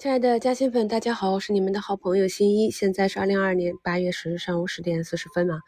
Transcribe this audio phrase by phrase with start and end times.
[0.00, 2.70] 亲爱的嘉兴粉，大家好，我是你们的好朋友新一。
[2.70, 5.60] 现在是二零二二年八月十日上午十点四十分嘛。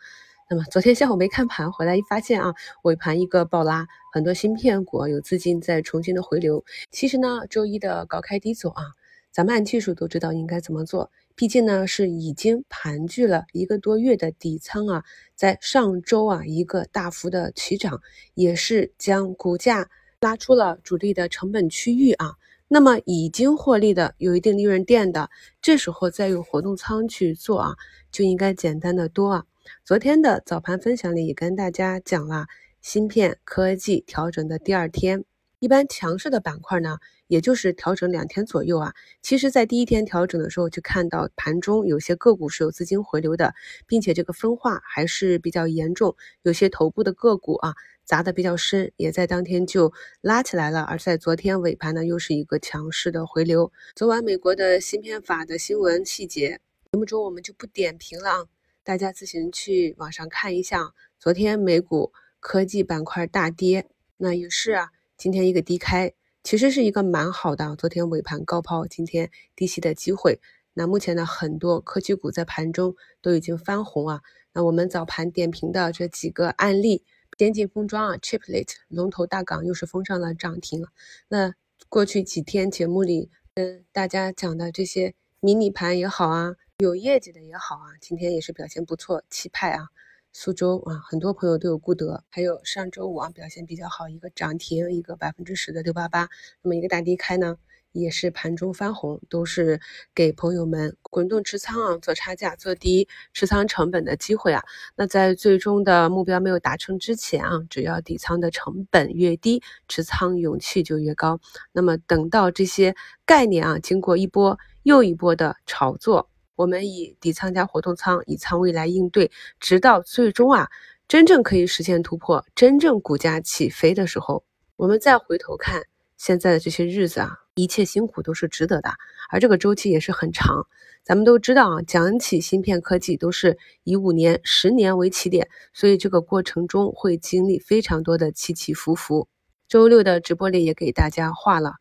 [0.48, 6.64] 那么昨天下午没看盘，回来一发现啊，尾盘一个暴拉，很多芯片股有资金在重新的回流。
[6.90, 8.94] 其实呢，周一的高开低走啊，
[9.30, 11.10] 咱们按技术都知道应该怎么做。
[11.34, 15.04] 毕竟呢是已经盘踞了一个多月的底仓啊，
[15.34, 18.00] 在上周啊一个大幅的起涨，
[18.32, 19.90] 也是将股价
[20.20, 22.36] 拉出了主力的成本区域啊。
[22.74, 25.28] 那么已经获利的有一定利润垫的，
[25.60, 27.76] 这时候再用活动仓去做啊，
[28.10, 29.44] 就应该简单的多啊。
[29.84, 32.46] 昨天的早盘分享里也跟大家讲了，
[32.80, 35.22] 芯片科技调整的第二天，
[35.62, 36.98] 一般强势的板块呢，
[37.28, 38.94] 也就是调整两天左右啊。
[39.22, 43.54] 其实，在第一天调整的时候，就看到盘中有些个股是有资金回流的，
[43.86, 47.74] 并且这个分化还是比较严重，有些头部的个股啊。
[48.04, 50.82] 砸的比较深，也在当天就拉起来了。
[50.82, 53.70] 而在昨天尾盘呢，又是一个强势的回流。
[53.94, 56.58] 昨晚美国的芯片法的新闻细节，
[56.90, 58.44] 节目中我们就不点评了啊，
[58.82, 60.90] 大家自行去网上看一下。
[61.20, 64.88] 昨天美股科技板块大跌，那也是啊，
[65.22, 67.76] 今天一个低开，其实是一个蛮好的。
[67.76, 70.40] 昨天尾盘高抛，今天低吸的机会。
[70.74, 74.22] 那目前呢，很多科技股在盘中都已经翻红啊。
[74.52, 77.04] 那我们早盘点评的这几个案例。
[77.38, 80.84] 先进封装啊，Chiplet 龙头大港又是封上了涨停。
[81.28, 81.54] 那
[81.88, 89.22] 过去几天节目里跟大家讲的这些迷你盘也好啊，有业绩的也好啊，今天也是表现不错。
[89.30, 89.86] 气派啊，
[90.32, 92.24] 苏州啊，很多朋友都有顾得。
[92.30, 96.28] 还有上周五啊表现比较好，一个涨停，一个百分之十的六八八，
[96.62, 97.56] 那么一个大低开呢。
[97.94, 99.78] 也是盘中翻红，都是
[100.14, 104.62] 给朋友们滚动持仓啊，做差价、做低持仓成本的机会啊。
[104.96, 111.38] 那在最终的目标没有达成之前啊，只要底仓的成本越低，持仓勇气就越高。
[111.72, 112.94] 那么等到这些
[113.26, 116.30] 概念啊，经过一波又一波的炒作，
[116.62, 120.68] 我们以底仓加活动仓以仓位来应对，直到最终啊，
[121.08, 124.44] 真正可以实现突破，真正股价起飞的时候，
[124.76, 125.82] 我们再回头看
[126.16, 127.38] 现在的这些日子啊。
[127.54, 128.92] 一切辛苦都是值得的，
[129.28, 130.66] 而这个周期也是很长。
[131.02, 139.28] 咱们都知道啊，讲起芯片科技都是以五年、十年为起点，所以这个过程中会经历非常多的起起伏伏。
[139.68, 141.74] 周六的直播里也给大家画了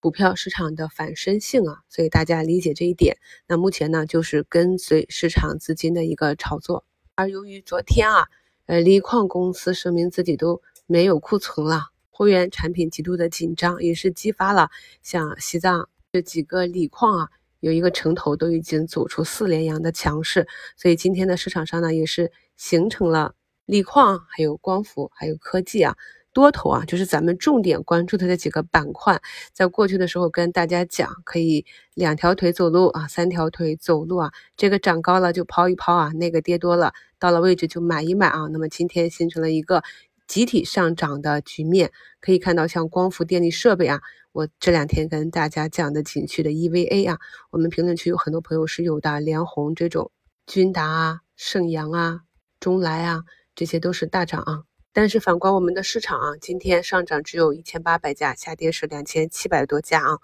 [0.00, 3.18] 股票市场的反身性啊，所以大家理解这一点。
[3.46, 6.84] 那目前呢，就是跟随市场资金的一个炒作。
[7.14, 8.28] 而由于昨天啊，
[8.66, 11.86] 呃，锂矿公司声明自己都没有库存了。
[12.10, 14.70] 货源产品极度的紧张，也是激发了
[15.02, 17.28] 像西藏这几个锂矿啊，
[17.60, 23.34] 有一个城投都已经走出四连阳的强势，所以今天的市场上呢，也是形成了
[23.66, 25.96] 锂矿、还有光伏、还有科技啊
[26.38, 29.20] 多头啊，就是咱们重点关注的这几个板块。
[29.52, 38.46] 在过去的时候跟大家讲，可以两条腿走路啊，三条腿走路啊，这个涨高了就抛一抛啊，那个跌多了到了位置就买一买啊。
[38.52, 39.82] 那么今天形成了一个。
[40.28, 41.90] 集体上涨的局面
[42.20, 47.16] 可以看到，像光伏电力设备啊，我这两天跟大家讲的景区的 EVA 啊，
[47.50, 50.10] 我们评论区有很多朋友是有的，联红这种，
[50.46, 52.20] 君达啊、盛阳啊、
[52.60, 53.22] 中来啊，
[53.54, 54.67] 这些都是大涨啊。
[55.00, 60.18] 但是反观我们的市场啊，今天上涨只有一千八百家，下跌是两千七百多家啊，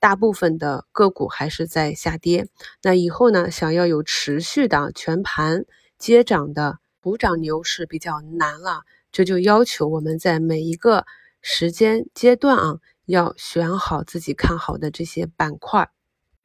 [0.00, 2.48] 大部分的个股还是在下跌。
[2.82, 5.66] 那以后呢，想要有持续的全盘
[5.98, 8.82] 接涨的补涨牛市比较难了。
[9.12, 11.06] 这就要求我们在每一个
[11.40, 15.90] 时间阶段啊，要选好自己看好的这些板块，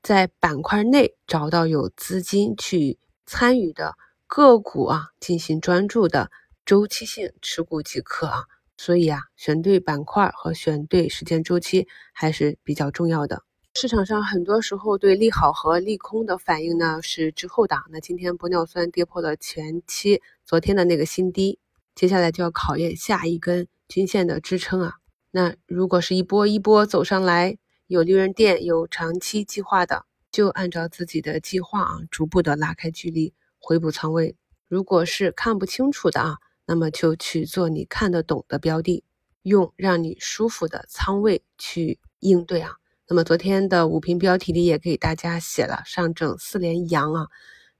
[0.04, 3.96] 在板块内找到有资金去参与的
[4.28, 6.30] 个股啊，进行专注的
[6.66, 8.44] 周期性持股即可啊。
[8.78, 13.44] 所以啊，选对板块和选对时间周期还是比较重要的。
[13.76, 17.78] 市场上很多时候对利好和利空的反应呢是滞后的。
[17.92, 21.60] 那今天玻尿酸跌破了前期昨天的那个新低。
[21.96, 24.96] 接下来就要考验下一根均线的支撑啊！
[25.30, 34.36] 那如果是一波一波走上来，有利润垫、有长期计划的，就按照自己的计划啊，逐步的拉开距离，回补仓位。
[34.68, 39.04] 如果是看不清楚的啊，那么就去做你看得懂的标的，
[39.42, 42.78] 用让你舒服的仓位去应对啊。
[43.08, 47.28] 那么昨天的五评标题里也给大家写了上证四连阳啊，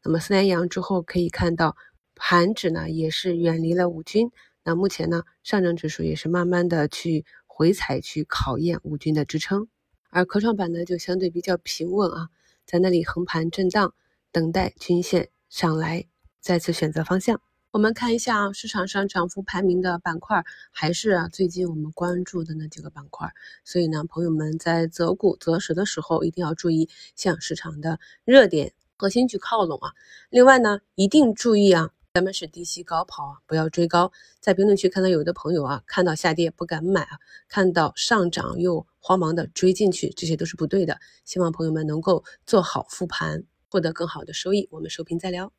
[0.04, 1.76] 那么四连阳之后可以看到。
[2.16, 4.32] 盘指呢也是远离了五均，
[4.64, 9.68] 那目前呢上证指数也是慢慢的去回踩去考验五均的支撑，
[10.12, 12.30] 而科创板呢就相对比较平稳啊，
[12.68, 13.96] 在那里横盘震荡，
[14.32, 16.06] 等待均线上来
[16.40, 17.42] 再次选择方向。
[17.74, 23.34] 我们看一下市场上涨幅排名的板块，还是啊最近我们关注的那几个板块。
[23.66, 29.94] 所以呢，朋友们在择股择时的时候，一定要注意向市场的热点核心去靠拢啊。
[30.30, 34.12] 另外呢，一定注意啊，咱们是低吸高抛啊，不要追高。
[34.40, 37.18] 在评论区看到有的朋友啊，看到下跌不敢买啊，
[37.50, 41.00] 看到上涨又慌忙的追进去，这些都是不对的。
[41.26, 44.68] 希望朋友们能够做好复盘，获得更好的收益。
[44.70, 45.52] 我们收评再聊。